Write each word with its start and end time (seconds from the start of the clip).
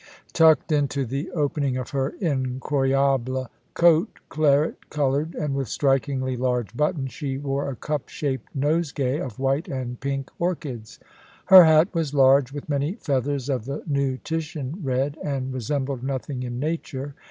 Tucked 0.33 0.71
into 0.71 1.05
the 1.05 1.29
opening 1.29 1.77
of 1.77 1.91
her 1.91 2.09
"Incroyable" 2.19 3.51
coat, 3.75 4.09
claret 4.29 4.89
coloured 4.89 5.35
and 5.35 5.53
with 5.53 5.67
strikingly 5.67 6.35
large 6.35 6.75
buttons, 6.75 7.13
she 7.13 7.37
wore 7.37 7.69
a 7.69 7.75
cup 7.75 8.09
shaped 8.09 8.49
nosegay 8.55 9.19
of 9.19 9.37
white 9.37 9.67
and 9.67 9.99
pink 9.99 10.31
orchids. 10.39 10.97
Her 11.45 11.65
hat 11.65 11.93
was 11.93 12.15
large, 12.15 12.51
with 12.51 12.67
many 12.67 12.93
feathers 12.95 13.47
of 13.47 13.65
the 13.65 13.83
new 13.85 14.17
Titian 14.17 14.79
red, 14.81 15.19
and 15.23 15.53
resembled 15.53 16.01
nothing 16.01 16.41
in 16.41 16.59
nature. 16.59 17.13